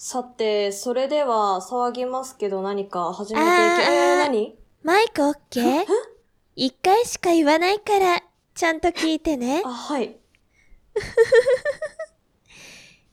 [0.00, 4.56] さて、それでは騒ぎますけど何か始めていき、えー、何？
[4.84, 5.84] マイクオッケー？
[6.54, 8.22] 一回しか言わないから、
[8.54, 9.68] ちゃんと聞いてねあ、。
[9.68, 10.16] はい。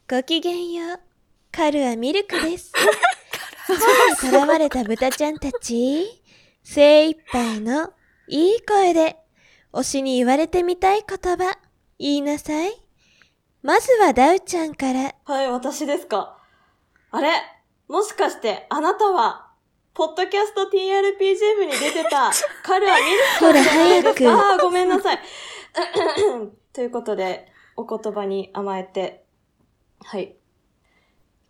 [0.07, 0.99] ごきげんよう。
[1.51, 2.71] カルアミルクです。
[4.21, 6.21] 空に囚われた豚ちゃんたち、
[6.61, 7.93] 精一杯の
[8.27, 9.17] いい声で、
[9.73, 11.57] 推しに言われてみたい言葉、
[11.97, 12.73] 言いなさい。
[13.63, 15.15] まずはダウちゃんから。
[15.25, 16.34] はい、私ですか。
[17.15, 17.29] あれ？
[17.87, 19.51] もしかして、あなたは、
[19.93, 22.31] ポッドキャスト TRPG 部に出てた、
[22.63, 24.37] カルアミルさんじゃないです早く。
[24.39, 25.19] かあーごめんなさい。
[26.73, 27.47] ということで、
[27.77, 29.25] お言葉に甘えて、
[30.03, 30.35] はい。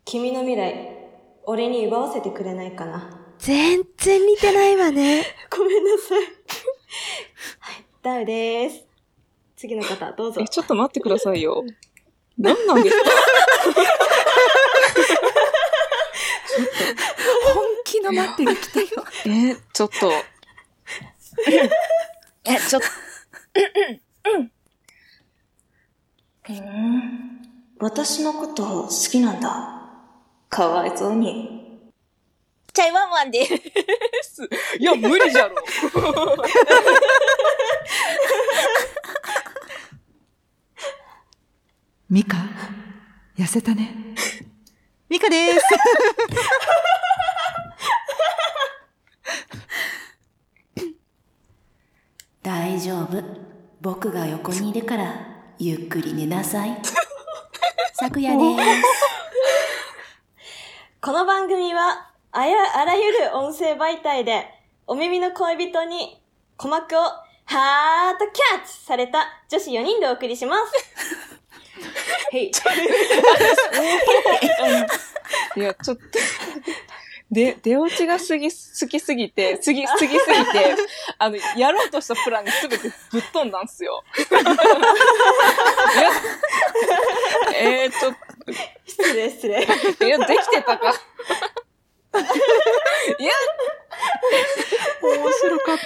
[0.04, 1.10] 君の未来、
[1.46, 3.22] 俺に奪わせてくれないかな。
[3.40, 5.26] 全然似てないわね。
[5.50, 6.22] ごめんなさい。
[6.22, 6.26] は
[7.80, 8.86] い、ダウでーす。
[9.56, 10.48] 次の方、どうぞえ、。
[10.48, 11.64] ちょっと待ってくださいよ。
[12.38, 13.10] 何なんですか？
[17.54, 18.88] 本気の待ってが来たよ。
[19.26, 20.12] え、ちょっと。
[22.46, 22.88] え、ちょっと。
[27.80, 29.40] 私のこと好きなん。
[29.42, 29.76] だ。
[30.50, 31.82] かわいそうに。
[32.72, 34.44] チャイワンワンです。
[34.80, 35.56] いや、無理じゃろ。
[42.10, 42.38] ミカ、
[43.38, 44.16] 痩せたね。
[45.10, 45.62] ミカです。
[52.44, 53.24] 大丈夫。
[53.86, 55.14] 僕が横にいるから、
[55.60, 56.76] ゆっくり寝なさい。
[57.94, 58.84] 昨夜です。
[61.00, 64.50] この番組は、あや、あらゆる音声媒体で、
[64.88, 66.20] お耳の恋人に
[66.58, 67.04] 鼓膜を
[67.46, 70.74] ハートキャッチされた女子4人でお送りします。
[72.34, 72.52] はい。
[75.58, 76.04] いや、ちょっと。
[77.32, 80.76] で、出落ちがすぎ、好きすぎて、すぎ、すぎすぎて、
[81.18, 84.04] あの、やろうとしたプランにすべてぶっ飛んだんすよ。
[84.20, 84.52] いや、
[87.56, 88.16] えー、ちょっ
[88.86, 89.66] 失礼失礼。
[89.66, 90.94] と、いや、できてたか。
[93.20, 93.32] いや、
[95.02, 95.86] 面白かった。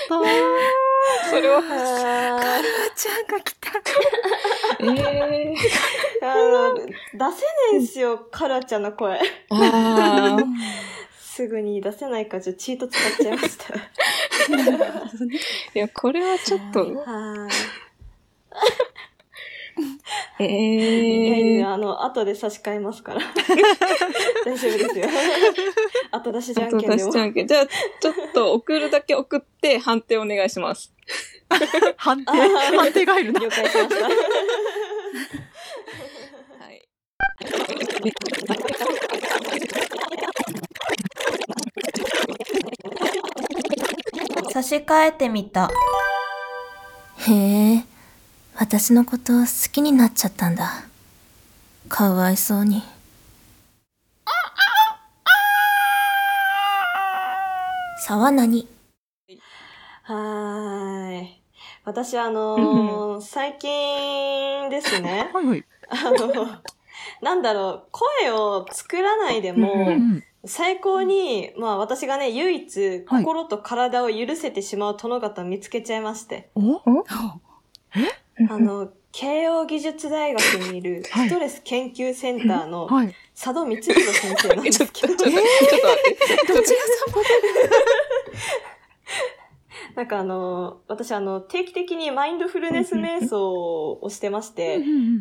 [1.30, 2.62] それは、あ
[2.96, 3.70] ちゃんが来た。
[4.82, 6.98] えー、ーあの出せね
[7.74, 9.20] えんすよ、カラちゃんの声。
[9.50, 10.44] あー。
[11.40, 13.74] すぐに出せないから、ちょっとチート使っちゃいました。
[13.74, 13.80] い
[15.74, 17.48] や、これはちょっと、は
[20.38, 20.44] い。
[20.44, 21.60] えいやいー。
[21.60, 23.22] や、あの、後で差し替えますから。
[24.44, 25.08] 大丈夫ですよ。
[26.12, 27.20] 後出しじゃん後けんでも出しじ。
[27.20, 27.48] ゃんけん。
[27.48, 30.94] じゃあ、ちょっと送るだけ送って判定お願いします。
[31.96, 33.40] 判定、判定が入るな。
[33.40, 34.04] 了解しました。
[34.06, 34.12] は
[36.70, 36.86] い。
[44.60, 45.70] 差し替えてみた。
[47.20, 47.34] へ
[47.76, 47.86] え、
[48.58, 50.84] 私のこと好きになっちゃったんだ。
[51.88, 52.84] かわいそうに。
[58.06, 58.68] 沢何
[60.04, 61.42] はーい。
[61.86, 65.66] 私、あのー最近ですね、は いはい。
[65.90, 66.46] あの、
[67.22, 70.24] なんだろう、声を作らないでも、うんうん。
[70.46, 73.24] 最高に、まあ私がね、唯一、はい。
[73.24, 76.82] 心と体を許せてしまう殿方を見つけちゃいまして、お？
[78.50, 80.42] あの、慶応義塾大学
[80.72, 83.14] にいるはいストレス研究センターのはい。
[83.36, 85.16] 佐渡光弘先生なんですけど。
[85.18, 86.04] ちょっと、ちょっと待っ
[86.46, 86.54] て。
[86.54, 87.24] どちら様？
[90.00, 94.80] なんかあの、私あの、定期的にマインドフルネス瞑想をしてまして、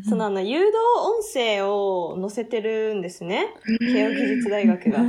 [0.08, 0.72] そのあの、誘導
[1.02, 3.56] 音声を載せてるんですね。
[3.80, 5.00] 慶応義塾大学が。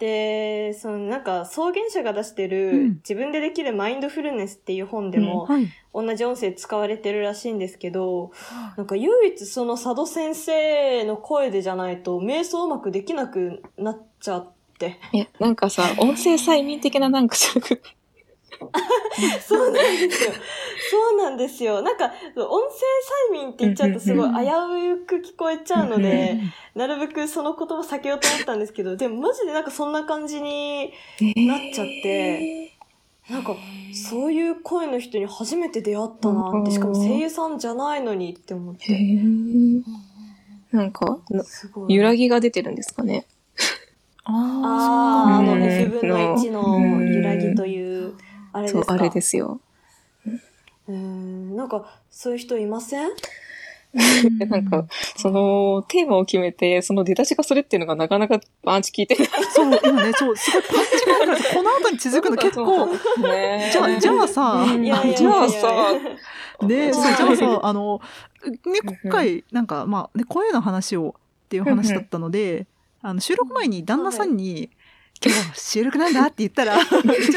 [0.00, 5.66] で、そのなんか、草原者が出してる、うん自分でできるマインドフルネスっていう本でも、はい。
[5.94, 8.32] 同じ音声使われてるらしいんですけど、
[8.76, 14.98] なんか唯一その佐渡先生の声でじゃないと、瞑想うまくできなくなっちゃって。
[15.12, 17.58] いや、なんかさ、音声催眠的ななんかさ、
[19.46, 20.32] そうなんですよ。
[20.90, 21.82] そうなんですよ。
[21.82, 22.42] なんか、音声
[23.30, 24.36] 催眠って言っちゃうとすごい危
[25.02, 26.38] うく聞こえちゃうので、
[26.74, 32.72] なるべくその言葉避けようと思ったんですけど、でもマジでなんかそんな感じになっちゃって、
[33.30, 33.56] なんか、
[33.94, 38.92] そういう声の人に初めて出会ったなって、しかも声優さんじゃないのにって思っへて。
[38.92, 39.82] ー
[40.72, 41.20] なんか。
[41.88, 43.26] 揺らぎが出てるんですかね。
[44.24, 47.83] ああ、あの、うん F 分の1の揺らぎという、
[48.54, 48.84] あれですか？
[48.86, 49.60] そう、あれですよ。
[50.88, 53.10] うーん、なんか、そういう人いません？
[54.38, 54.86] で なんか、
[55.16, 59.28] その、テーマを決めて、その出だしがそれっていうのがなかなかパンチ効いてない。
[59.50, 61.42] そう、今ね、そう、すごいパンチがある。
[61.42, 62.86] から、この後に続くの結構、
[63.22, 63.70] ね。
[63.72, 64.84] じゃあ、じゃあさ、うん。
[64.84, 65.16] いやいやいやいや。
[65.16, 68.00] じゃあさ、ね、じゃあさ、 あの、
[68.66, 71.14] ね、今回、なんか、まあ、ね、声の話を
[71.44, 72.66] っていう話だったので、
[73.00, 74.70] あの、収録前に旦那さんに、
[75.24, 76.86] 今日収録なんだって言ったら、 うち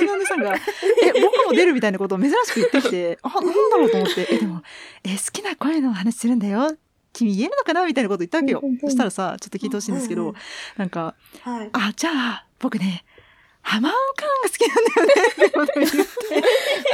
[0.01, 4.62] の旦那さんが、え、僕も出るみたいなことを珍しく言ってきて、あ、なんだろうと思って、え、でも、
[5.04, 6.75] え、好きな声の話するんだよ。
[7.13, 8.62] 君言えるのかなみたいなこと言ったわけよ。
[8.81, 10.36] そしたらさ、ちょっと聞いてほしいんですけど
[10.75, 11.69] なんか、はい。
[11.74, 13.06] あ、じゃあ、僕ね、
[13.68, 15.98] ハマーンカーンが好きなんだよねってことを言って、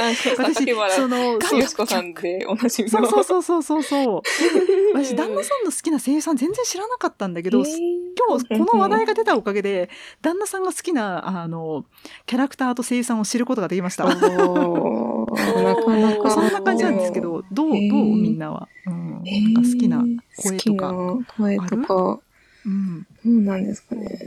[0.00, 0.10] あ、
[0.42, 3.06] 私、その、そうさんでおなじみその。
[3.06, 4.22] うそうそうそうそうそう。
[4.92, 9.88] 私、旦那さんの好きな声優さん全然知らなかったんだけど、今日この話題が出たおかげで、
[10.20, 11.84] 旦那さんが好きな、あの、
[12.26, 14.06] キャラクターと声優さんを知ることができました。
[14.06, 14.42] なかなか。
[16.34, 18.68] そんな感じなんですけど、どう、どうみんなは？
[18.88, 19.22] うん。
[19.22, 20.04] なんか好きな
[20.36, 20.92] 声とか。
[21.36, 22.18] 声とか、
[22.66, 23.06] うん。
[23.24, 24.23] どうなんですかね。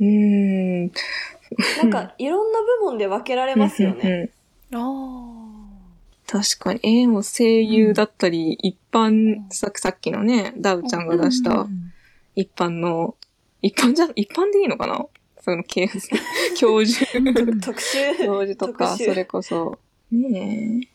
[0.00, 0.92] うーん。
[1.78, 4.00] なんか、いろんな部門で分けられますよね。
[4.02, 4.30] うんうん
[4.76, 4.80] あ
[6.26, 6.80] 確かに。
[6.82, 11.68] えー、もう声優だったり、一般、ささっきのね、ダウちゃんが出した
[12.34, 13.14] 一般の、
[13.62, 15.04] 一般じゃ、一般でいいのかな？
[15.40, 16.16] その、教授、
[16.56, 17.06] 教授、
[17.60, 17.98] 特集。
[18.24, 19.78] 教授とか、それこそ、
[20.10, 20.88] ねえ、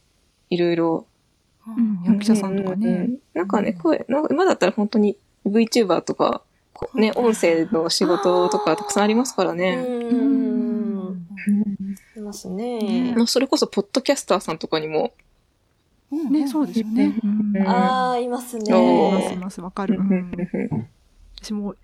[0.50, 1.06] いろいろ。
[1.68, 3.12] うん、役者さんとかね。
[3.34, 5.16] なんかね、声、なんか今だったら本当に
[5.46, 6.42] VTuber とか、
[6.96, 9.76] ね、音声の仕事とかたくさんありますからうね。
[9.76, 11.26] ん。
[12.16, 13.14] いますね。
[13.16, 15.14] まあそれこそ、ポッドキャスターさんとかにも、
[16.12, 17.14] ね、そうですよね。
[17.24, 19.28] うんうんああ、いますいおまね。
[19.28, 19.96] すいます、わかる。
[19.96, 20.32] ううんん
[21.42, 21.76] 私も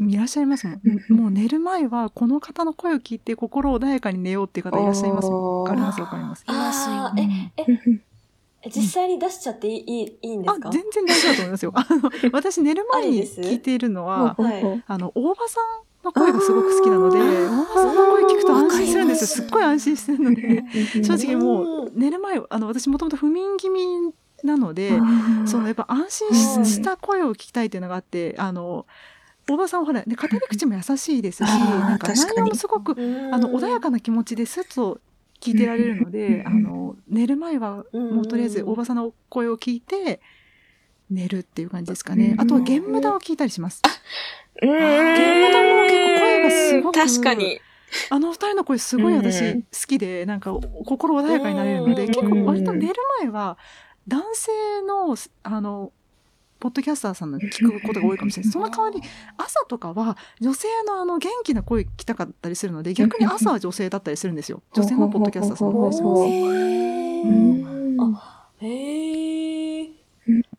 [0.00, 0.80] いらっしゃいますもん。
[1.10, 5.62] もう寝る前はこの方の声を聞いて心穏やかに寝ようっていう方いらっしゃいますよ。
[5.62, 6.44] わかりますわかります。
[6.48, 6.88] います。
[7.16, 7.66] え、え、
[8.70, 10.70] 実際に出しちゃっていい、いい、いいんであすか？
[10.70, 11.72] 全然大丈夫だと思いますよ。
[11.76, 14.82] あの私寝る前に聞いているのは、はい。
[14.86, 19.26] あの大場さんの声がすごく好きなので、大場さんの声聞くと安心するんですよ。
[19.26, 19.42] す。
[19.42, 20.64] っごい安心してるので、
[21.02, 24.12] 正直もう寝る前あの私もともと不眠気味
[24.42, 24.92] なので、
[25.46, 28.86] そのやっぱ安心しした声を聞きたいっていうのがあって、あの
[29.48, 33.34] 大場さんはほら、ね、語り口も優しいですし、なんか内容もすごくうん。
[33.34, 35.00] あの穏やかな気持ちでスッと
[35.44, 40.20] 聞いてられるので、うんあの寝る前はもうとりあえず大場さんの声を聞いて
[41.10, 42.30] 寝るっていう感じですかね。
[42.32, 43.82] うんあとはゲームダを聞いたりします。
[44.62, 44.70] うん。
[44.70, 47.60] ゲームダも結構声がすごく確かに。
[48.10, 50.52] あの二人の声すごい私うん好きで、なんか
[50.84, 53.58] 心穏やかになれるので、うん結構割と寝る前は
[54.08, 54.50] 男性
[54.86, 55.92] の、あの、
[56.60, 58.52] ポッドキャスターさんの聞くことが多いかもしれない。
[58.52, 59.00] その代わり、
[59.36, 64.62] 朝とかは女性のあの元気な声聞きたかったりするので、逆に朝は女性だったりするんですよ。
[64.72, 69.90] 女性のポッドキャスターさんの声ほうほうほうほうへうんーあ、へえ。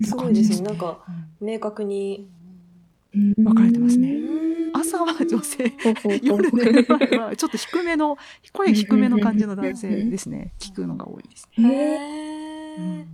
[0.01, 0.67] すごいですね。
[0.67, 1.03] なんか、
[1.41, 2.27] 明確に。
[3.37, 4.13] 分かれてますね。
[4.15, 4.45] うん
[4.77, 5.73] 朝は女性、
[6.21, 8.17] 夜夜寝る前はちょっと低めの、
[8.51, 10.51] 声低めの感じの男性ですね。
[10.59, 11.69] 聞くのが多いですね。
[11.69, 13.05] へうんー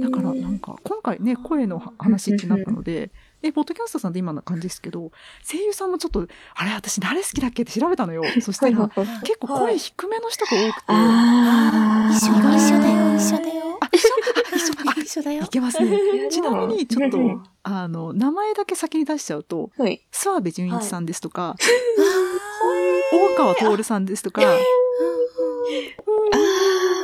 [0.00, 3.10] だからなんか今回ね声の話ってなったので、
[3.42, 5.12] えポッドキャストさんで今の感じですけど
[5.46, 8.22] 声優さんもちょっとあれ私誰好きだっけって調べたのよ。
[8.40, 8.88] そしたら
[9.22, 13.78] 結構声低めの人が多くて、あ一緒だよ、一緒だよ、一緒だよ。
[13.80, 14.20] あ一緒あ
[14.56, 15.44] 一緒あ一緒だよ。
[15.44, 15.48] い。
[15.48, 15.98] けますね。
[16.30, 20.00] ちなみにちょっとうんあの名前だけ先に出しちゃうとはい。
[20.10, 21.54] 諏訪部純一さんですとか、
[23.12, 24.48] 大川徹さんですとか、ああ、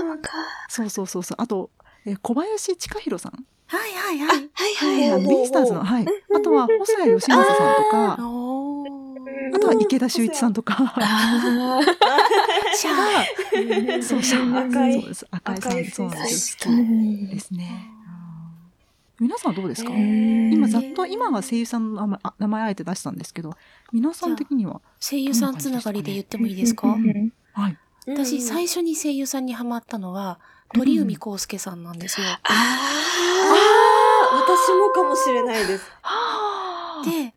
[0.04, 0.30] わか
[0.70, 1.36] そうそうそうそう。
[1.38, 1.68] あと
[2.12, 3.32] え小林千佳弘さん、
[3.66, 4.28] はいはいはい。
[4.28, 5.22] はいはい。
[5.22, 8.12] ビースターズの、はい、あとは細谷義正さんとか。
[9.52, 10.94] あとは池田修一さんとか。
[10.96, 11.80] あ
[12.74, 14.02] シャー。
[14.02, 14.92] そう、シャー赤い。
[15.00, 15.26] そうです。
[15.30, 17.38] 赤井さん、そうなんですで。
[17.40, 17.70] すね。
[17.94, 18.00] うん
[19.20, 19.92] 皆さんどうですか？
[19.94, 23.54] 今ざっと、今は声優さんの名前あ名前あえて出したんですけど、
[23.92, 26.88] 皆さん的には、声優さんつながりで言ってもいいですか？
[26.88, 27.76] うんはい。
[28.06, 30.40] 私、最初に声優さんにハマったのは、
[30.74, 32.26] 鳥海康介さんなんですよ。
[32.26, 32.50] ああ
[34.32, 35.84] あ、私もかもしれないです。
[37.04, 37.34] で、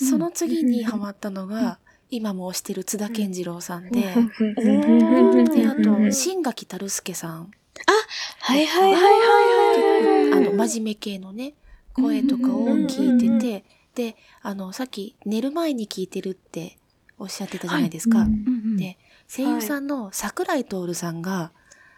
[0.00, 0.06] うん。
[0.06, 1.78] その次にハマったのが、
[2.10, 4.14] 今も推してる津田健次郎さんで、
[5.54, 7.50] で、あと、新垣太介さん。
[8.40, 9.10] はいはいはいは
[9.72, 10.30] い。
[10.30, 11.54] 結構、あの、真面目系のね、
[11.94, 13.64] 声とかを聞いてて、
[13.94, 16.78] で、あの、さっき寝る前に聞いてるって
[17.18, 18.20] おっしゃってたじゃないですか。
[18.20, 18.28] はい。
[18.28, 18.76] うんうん。
[18.76, 21.52] で、声優さんの桜井徹さんが、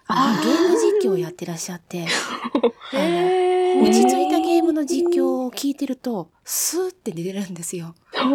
[0.06, 2.06] あゲーム実況をやってらっしゃって、
[2.92, 7.94] あの、へ落ち着いたゲームの実況を聞いてると、スーって寝れるんですよ。
[8.12, 8.30] だから、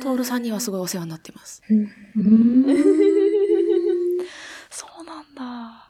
[0.00, 1.62] トールさんにはすごいお世話になってます。
[1.68, 1.88] うん。
[4.70, 5.34] そうなん。
[5.34, 5.88] だ。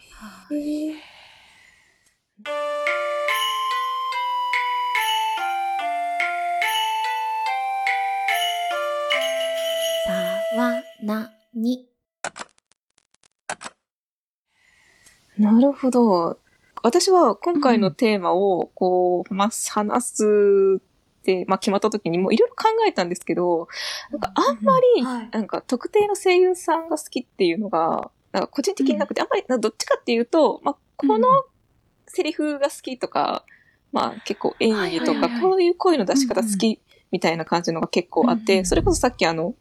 [10.07, 11.96] さわなに。
[15.39, 16.39] なるほど。
[16.83, 23.69] 私は今回のテーマを、こう、まあ、話すって、まあ、決まった時にもいろいろ考えたんですけど、
[24.11, 25.31] なんかあんまり、はい。
[25.31, 31.29] なんか特定の声優さんが好きっていうのが、なんか個人的になくて、あんまり、どっちかっていうと、まあ、この
[32.07, 33.45] セリフが好きとか、
[33.93, 39.55] まあ結構演技とか、こういう声の出し方好きみたいな感じのが結構あって、それこそさっきあの、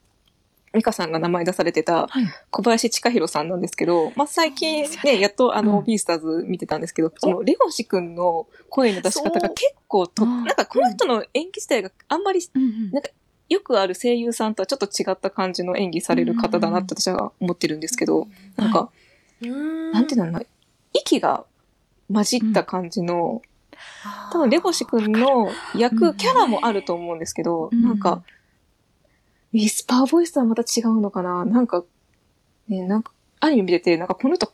[0.75, 2.27] ミカさんが名前出されてたはい。
[2.51, 5.85] 小林千佳弘さんなんですけど、まあ、最近ね、やっとあの、うん。
[5.85, 13.09] ビースターズ見てたんですけど、そのレゴシ君の声の出し方が結構と、うんなんかこの人の演技自体があんまりうんなんか
[13.49, 18.89] よくある声優さんとはちょっと違った感じの演技される方だなって私は思ってるんですけど、なんか、
[19.41, 19.49] な
[19.91, 20.17] なんてい。
[20.17, 20.17] うん。
[20.17, 20.41] だろうな、
[20.93, 21.45] 息が
[22.11, 23.41] 混じった感じの、
[24.31, 26.17] 多分レゴシ君の役、うん。
[26.17, 27.83] キャラもあると思うんですけど、うん。
[27.83, 28.23] なんか、
[29.55, 31.45] ウィスパーボイスとはまた違うのかな？
[31.45, 31.85] なんか、
[32.67, 34.51] ね、なんか、アニメ見てて、なんかこの人、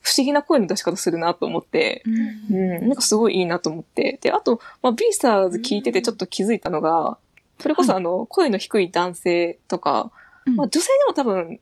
[0.00, 2.02] 不思議な声の出し方するなと思って、
[2.50, 4.18] うんうん、なんかすごいいいなと思って。
[4.20, 7.18] で、あと、まあ、ビースターズ聞いててちょっと気づいたのが、
[7.60, 10.10] それこそあの、声の低い男性とか、
[10.44, 11.60] うんまあ、女性でも多分、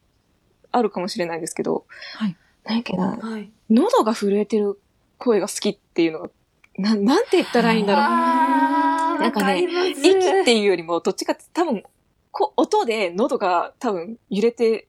[0.73, 1.85] あるかもしれないんですけど、
[2.15, 2.37] はい。
[2.65, 3.51] なんやっけな、はい。
[3.69, 4.81] 喉が震えてる
[5.19, 6.31] 声が好きっていうのが、
[6.79, 8.05] な、なんて言ったらいいんだろう。
[8.05, 11.83] あーなんかね息っていうよりも、どっちかって多分、
[12.33, 14.87] こ音で喉が多分揺れて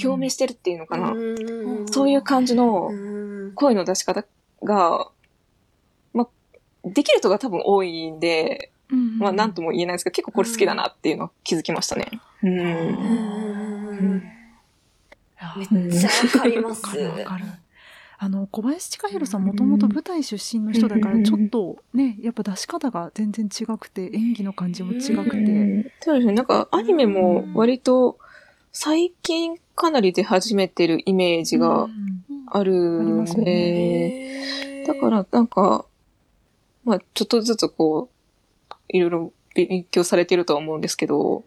[0.00, 1.10] 共鳴してるっていうのかな。
[1.10, 4.24] うんそういう感じのうん声の出し方
[4.62, 5.08] が、
[6.12, 6.28] ま、
[6.84, 12.10] できる人が多分多いんで、うんまあなんとも言えないですけど、結構これ好きだなっていうのを気づきましたね。
[12.42, 12.50] うん。
[12.50, 12.62] う
[14.02, 14.22] ん
[15.56, 16.08] めっうんちゃ
[16.38, 16.98] わかります。
[16.98, 17.44] わかる。
[18.18, 25.36] あの、小林千佳弘さんもともと舞台出身の人だから、ちょっとね、やっぱ出し方が全然違くて、演技の感じも違くて。
[25.36, 26.32] うんそうですね。
[26.32, 28.18] なんかアニメも割と
[28.72, 35.84] 最近かなり出始めてるイメージがうんあるんありますで、へーだからなんか、
[36.84, 38.08] まあちょっとずつこ
[38.70, 39.32] う、いろいろ
[39.64, 41.44] 勉強されてるとは思うんですけど、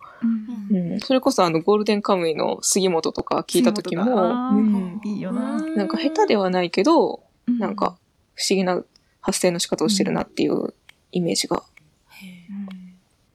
[0.72, 0.92] うん。
[0.92, 5.02] うん、それこそあのゴールデンカムイの杉本とか聞いた時も、うん。
[5.06, 5.62] いいよな。
[5.62, 7.98] なんか下手ではないけど、うなんか、
[8.36, 8.84] 不思議な
[9.22, 10.74] 発声の仕方をしてるなっていう
[11.12, 11.64] イメージが。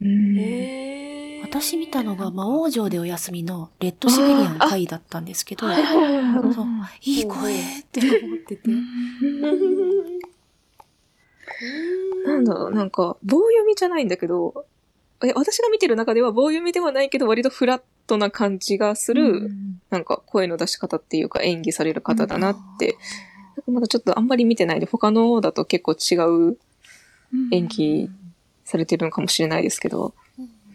[0.01, 0.39] うん。
[0.39, 0.85] へー。
[1.45, 5.69] 私見たのが魔王城でお休みのレッドシベリアン会だったんですけど、
[7.03, 8.63] いい声って思ってて。
[12.45, 14.67] なんだろう、なんか、棒読みじゃないんだけど、
[15.23, 19.51] え私が見てる中では棒読みではないけど、割とフラットな感じがする、
[19.91, 22.97] なんか声の出し方っていうか演技される方だなって、
[23.67, 26.17] まだちょっとあんまり見てないで、他のだと結構違
[26.53, 26.59] う
[27.53, 28.11] 演技
[28.65, 30.15] されてるのかもしれないですけど。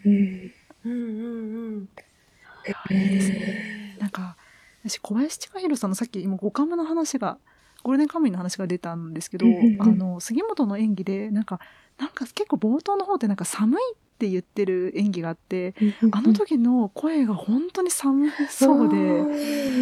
[0.04, 0.52] うん。
[0.84, 1.88] うんうんうん。
[3.98, 4.36] なんか、
[4.82, 7.38] 私、小林千佳弘さんのさっき今、五カムの話が、
[7.82, 9.46] ゴールデンカムイの話が出たんですけど、
[9.80, 11.60] あの、杉本の演技で、なんか、
[11.98, 15.74] なんか結構冒頭の方でなんか寒いって言ってる演技があって、
[16.12, 18.96] あの時の声が本当に寒そうで、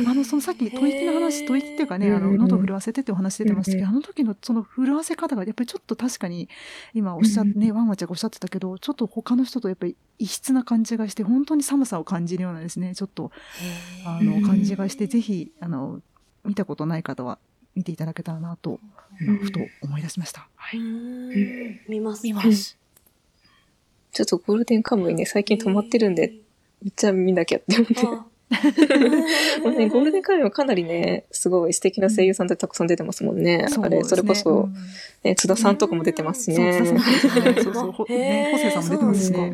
[0.07, 6.49] あの、そのさっき、吐息の話、吐息っていうかね、あの、喉を震わせてってお話出てましたけど、うんあの時のその震わせ方が、やっぱりちょっと確かに、
[6.95, 13.33] 今おっしゃって、ね、ワンワちゃんがおっしゃってたけど、ちょっと他の人とやっぱり異質な感じがして、本当に寒さを感じるようなですね、ちょっと、
[14.07, 16.01] あの、感じがして、ぜひ、あの、
[16.45, 17.39] 見たことない方は
[17.79, 18.81] 見ていただけたらなと、
[19.21, 20.49] 今ふと思い出しました。
[20.57, 20.81] はい。
[21.89, 22.25] 見ます。
[22.25, 22.77] 見ます。
[24.13, 26.33] ちょっとゴールデンカムイね、最近止まってるんで、
[26.83, 27.95] めっちゃ見なきゃって思って。
[28.05, 28.27] あ
[29.63, 33.65] もう ね、ゴールデンカムイはかなりね、すごい素敵な声優さんってたくさん出てますもんね。
[33.81, 34.69] あれ、それこそ、
[35.23, 36.73] ね、津田さんとかも出てますしね。
[36.73, 36.87] そう
[37.75, 39.53] そう、ほへーね、ホセさんも出てますしね。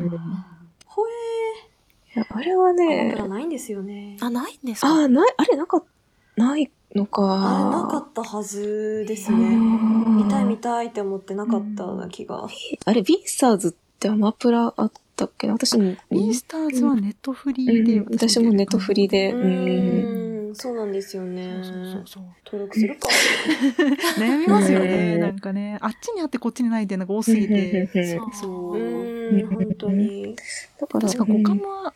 [0.85, 1.11] ほい
[2.15, 2.75] やあれはえー。
[2.75, 4.17] ね僕、らないんですよね。
[4.19, 4.87] あ、ないんですか？
[4.87, 5.83] ああ、ない、あれなか、
[6.37, 7.21] ないのか。
[7.23, 9.55] あれなかったはずですうね。
[9.55, 12.47] ん見たい見たいって思ってなかったような気が。
[12.85, 15.53] あれ、ビースターズってアマプラあったっけな？
[15.53, 20.24] 私、ビースターズはネットフリーで、うん私もネットフリで、ううん。
[20.55, 21.61] ん、そうなんですよね。
[21.63, 23.09] そうそうそう登録するか。
[24.17, 25.77] 悩みますよね、うんなんかね。
[25.81, 27.89] あっちにあってこっちにないっていうのが多すぎて。
[28.33, 29.37] そうう。
[29.37, 30.35] ん、本当に。
[30.79, 31.93] だから、確か五感は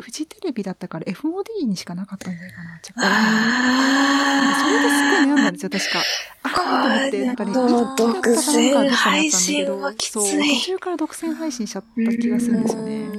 [0.00, 2.80] フジテレビだったから FOD にしかなかったんじゃないかな。
[2.82, 5.98] それですごい悩んだんですよ、確か。
[6.42, 6.50] ああ
[6.82, 13.13] と思って、なんかね、これ一気だったかなんかどっかにあったんだけ配信はど、きついそう、途中から独占配信しちゃった気がするんですよね。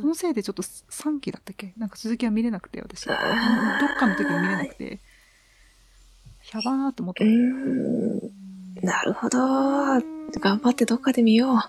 [0.00, 1.72] うんそのせいでちょっと3期だったっけ？
[1.76, 3.06] なんか続きは見れなくて、私。
[3.06, 4.84] どっかの時に見れなくて。
[4.94, 4.98] い
[6.54, 7.28] やばーって思ったう。
[7.28, 8.18] ん。
[8.82, 9.38] なるほど。
[9.38, 11.60] 頑張ってどっかで見よう。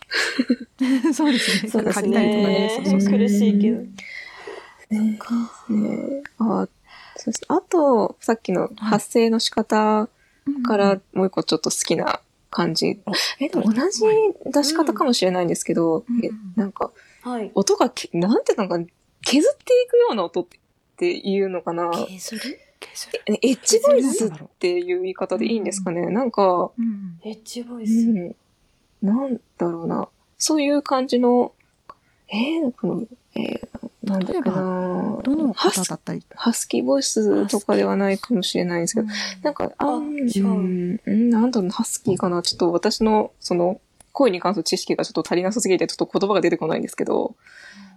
[1.13, 1.69] そうですね。
[1.71, 2.59] そうです借りたりとかね。
[2.59, 2.69] ね。
[2.75, 3.77] そうそうそう苦しいけど。
[4.89, 5.17] ね
[5.69, 6.67] ねあ
[7.15, 10.09] そうですあと、さっきの発声の仕方
[10.65, 12.19] からもう一個ちょっと好きな
[12.49, 12.99] 感じ。
[13.39, 14.01] え、でも同じ
[14.45, 17.51] 出し方かもしれないんですけど、うんえなんか、はい。
[17.53, 18.85] 音がけ、なんていうのかな、
[19.23, 20.47] 削っていくような音っ
[20.97, 21.91] ていうのかな？
[22.19, 22.59] 削る？
[22.93, 23.23] 削る？
[23.27, 26.07] えエッジボイスっていう言い方でいいんですかね？
[26.07, 28.07] なんか、うんエッジボイうス。
[28.07, 28.35] ん、
[29.01, 30.09] なんだろうな。
[30.37, 31.53] そういう感じの、
[32.29, 33.03] えー、この、
[33.35, 33.69] えー、
[34.03, 36.23] なんだっけなどのハス方だったり？
[36.33, 39.07] ハスキーボイスとかではないかもしれないんですけど、
[39.43, 42.41] なんか、あ、あうん違ううん、なんだろうな、ハスキーかな？
[42.41, 43.79] ちょっと私の、その、
[44.11, 47.35] 声に関する知識がちょっと足りなさすぎて、ちょっと言葉が出てこないんですけど、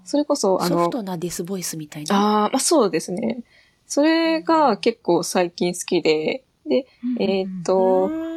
[0.04, 2.16] それこそ、あのソフ、トなデスボイスみたいな。
[2.16, 3.42] ああ、まあそうですね。
[3.86, 6.86] それが結構最近好きで、で、
[7.20, 8.34] えーっと、うん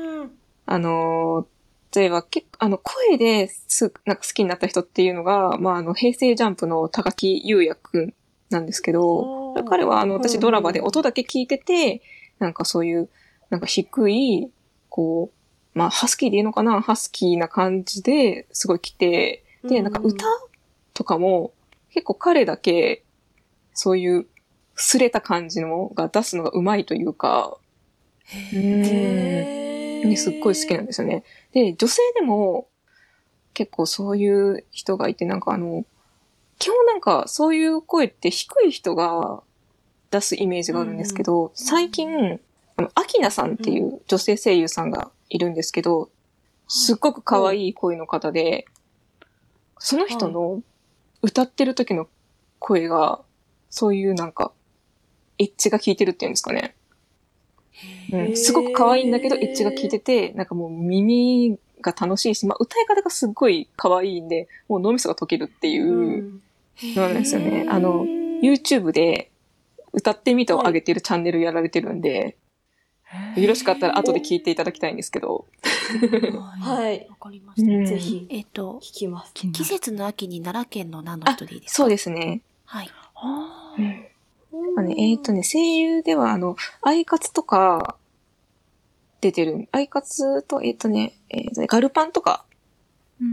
[0.65, 8.13] あのー、例えば結構、あの、声です、なんか好きになった人っていうのが、まあ、あの、平成ジャンプの高木優也くん
[8.49, 12.01] なんですけど、彼はあの、私ドラマでうん音だけ聞いてて、
[12.39, 13.09] なんかそういう、
[13.49, 14.51] なんか低い、
[14.89, 15.36] こう、
[15.77, 16.81] まあ、ハスキーでいいのかな？
[16.81, 20.25] ハスキーな感じですごい来て、で、なんか歌
[20.93, 21.53] とかも、
[21.91, 23.03] 結構彼だけ、
[23.73, 24.25] そういう、
[24.75, 27.57] 擦れた感じのが出すのがうまいというか、
[28.53, 30.15] うん。
[30.15, 31.23] すっごい好きなんですよね。
[31.51, 32.67] で、女性でも
[33.53, 35.85] 結構そういう人がいて、なんかあの、
[36.59, 39.41] 基本なんかそういう声って低い人が
[40.11, 42.39] 出すイメージがあるんですけど、最近、
[42.77, 46.09] あの、アキナさんっていう女性声優さんがいるんですけど、
[46.67, 48.65] すっごく可愛い声の方で、
[49.79, 50.61] その人の
[51.21, 52.07] 歌ってる時の
[52.59, 53.21] 声が、
[53.69, 54.51] そういうなんか、
[55.39, 56.75] エッジが効いてるっていうんですかね。
[58.11, 66.41] うん、すごく可愛いんだけど、エッジが効いてて、なんかもう耳が楽しいし、まあ歌い方がすっごい可愛いんで、もう脳みそが溶けるっていううん。
[66.95, 67.65] のなんですよね。
[67.69, 68.05] あの、
[68.41, 69.31] YouTube で
[69.93, 72.37] 歌ってみたを上げてるチャンネルやられてるんで、
[73.35, 75.45] よろしかったら後で聞いていただきたいんですけど。
[76.61, 77.07] はい。
[77.09, 77.71] わかりました。
[77.71, 79.33] うんぜひ、えっと、聞きます。
[79.33, 81.75] 季節の秋に奈良県の何の人でいいですか？
[81.83, 82.41] そうですね。
[82.65, 82.89] はい。
[83.77, 84.05] うん
[84.75, 87.95] まあね、えっ、とね、声優では、あの、アイカツとか、
[89.21, 89.67] 出てる。
[89.71, 92.45] アイカツと、えっ、とね、えーとね、ガルパンとか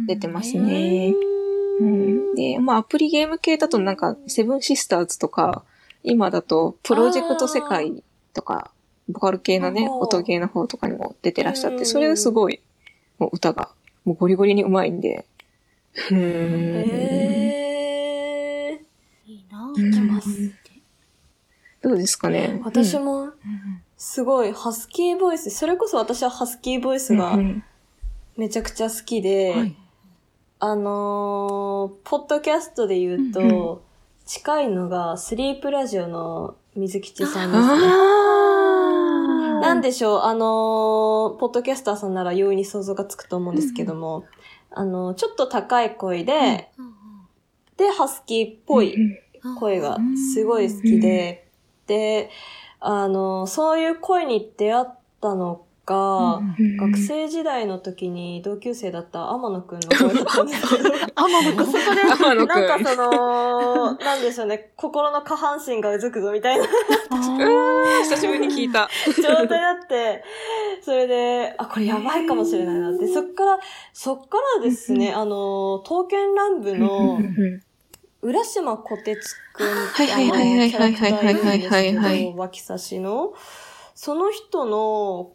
[0.06, 1.14] 出てますね。
[1.80, 5.64] うん、で、まあ、アプリゲーム系だとなんか、セブンシスターズとか、
[6.02, 8.70] 今だと、プロジェクト世界とか、
[9.08, 12.60] ボカル系のね、音ゲーの方とかにも出てらっしゃっうんて、それがすごい、
[13.18, 13.70] もう歌が、
[14.04, 15.26] もうゴリゴリに上手いんで。
[16.10, 16.18] うん。
[16.18, 20.28] へーいいなうん聞きます。
[21.82, 22.60] どうですかね？
[22.64, 23.32] 私も、も、
[23.98, 27.62] すごい、ハスキーボイス、それこそ私はハスキーボイスがうん
[28.36, 29.76] めちゃくちゃ好きで、はい
[30.60, 33.78] あのー、ポッドキャストで言うと、うん
[34.26, 37.92] 近いのが、スリープラジオの水吉さんですね。
[39.64, 44.24] あなんでしょう、あのーポッドキャスターさんなら容易に想像がつくと思うんですけども、
[44.70, 46.70] あのちょっと高い声で、
[47.76, 48.94] で、ハスキーっぽい
[49.58, 49.98] 声が
[50.32, 51.48] すごい好きで、
[51.86, 52.30] で、
[52.80, 54.86] あのそういう声に出会っ
[55.20, 56.40] たのが、
[56.80, 61.66] 学生時代の時に同級生だった天野くんの 声だったんですけど、天野くん。
[61.70, 66.64] 天野くん なんかその、なんでしょうね、心の下半身がうずくぞみたいな。
[68.04, 68.88] 久しぶりに聞いた。
[69.16, 70.22] 状態あって、
[70.82, 73.58] それで、あ、これやばいかもしれないなって、そっから、
[73.92, 77.18] そっからですね、あの、刀剣乱舞の
[78.22, 83.34] 浦島小鉄くんってあはいの、はいはいキャラクターいるんですはいはいけはいはいど、脇差しの、
[83.94, 85.32] その人の、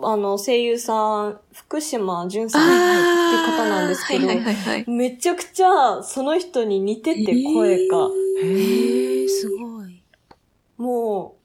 [0.00, 4.90] あの、声優さん、福島淳さんっていう方なんですけどはいはいはいはい。
[4.90, 8.08] めちゃくちゃその人に似てて声が、
[8.42, 10.02] へえ、すごい。
[10.78, 11.36] も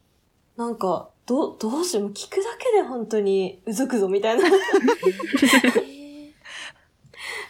[0.58, 4.44] う、なんか、どう、どうしよう、聞くだけで本当にうずくぞみたいな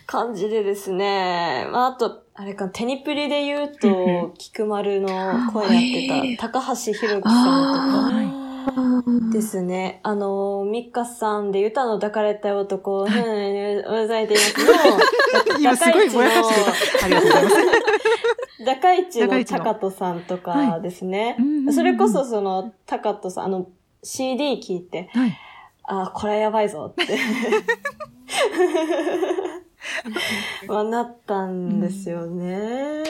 [0.07, 1.67] 感じでですね。
[1.71, 5.07] まあ、あと、あれか、テニプリで言うと、菊丸の
[5.51, 7.33] 声やってた、高橋宏樹さんとか
[8.07, 8.46] あ
[9.31, 9.99] ですね。
[10.03, 17.05] あの、ミッカさんで歌の抱かれた男、ふん、うざいていますの、 今すごいぼやかしてた。
[17.05, 17.55] ありがとうございます。
[18.65, 21.35] 高市の高人さんとかですね。
[21.39, 23.67] うんうんうんそれこそその、高人さん、あの、
[24.03, 25.37] CD 聞いて、はい。
[25.83, 27.17] あ、これやばいぞって。
[30.67, 33.03] まあ、なったんですよね。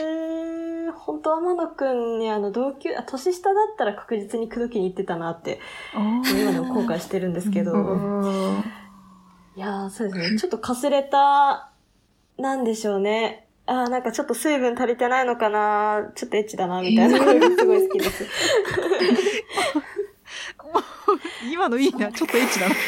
[0.91, 5.60] 本当天野くんにあの同級、あ、年下だったら確実に口説きに行ってたなって、
[5.93, 7.73] あ今でも後悔してるんですけど。
[7.73, 8.63] うん
[9.56, 10.38] いやー、そうですね。
[10.38, 11.71] ちょっとかすれた、
[12.38, 13.47] なんでしょうね。
[13.65, 18.26] あーなんかちょっと水分足りてないのかなちょっとエッチだなみたいな声がすごい好きです。
[21.52, 22.76] 今のいいな、ちょっとエッチだな。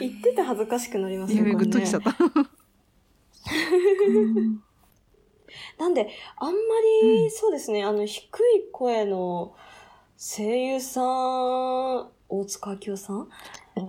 [0.00, 2.16] 言ってて恥ずかしくなりますよいや、グッときちゃった。
[5.78, 6.58] なんで、あんま
[7.04, 9.54] り、そうですね、あの、低い声の
[10.16, 11.04] 声優さん、
[12.28, 13.28] 大塚明夫さん？
[13.74, 13.80] あ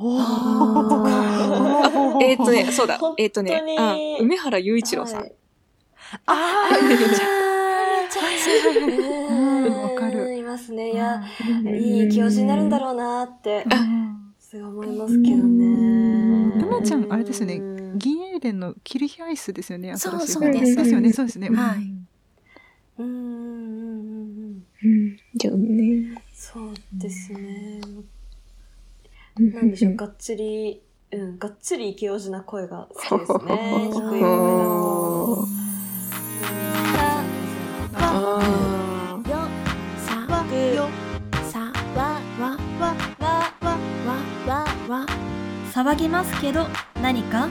[2.21, 2.99] えっとね、そうだ。
[3.17, 5.21] えっとね、あ梅原雄一郎さん。
[5.21, 5.33] はい。
[6.25, 6.69] あ
[9.65, 9.69] う。
[9.69, 10.35] んわかる。
[10.35, 10.91] いますね。
[10.93, 11.21] いや、
[11.65, 13.75] いい教授になるんだろうなって、あ。
[14.39, 15.65] すごい思いますけどね。
[16.61, 17.11] うまちゃん。
[17.11, 17.61] あれですよねう
[17.95, 17.97] ん。
[17.97, 19.95] 銀デンのキルヒアイスですよね。
[19.95, 20.75] そうそうです。
[20.75, 21.13] ですよね。
[21.13, 21.49] そうですね。
[21.49, 21.93] はい。
[22.99, 25.17] うんうんうん。
[25.41, 26.21] よね。
[26.33, 27.79] そうですね。
[29.39, 33.39] なんでしょう、がっつり、うん、がっつり勢おじな声がそうですね。
[33.39, 35.47] 低あ声だと。
[45.73, 46.67] 騒ぎますけど
[47.01, 47.49] 何か？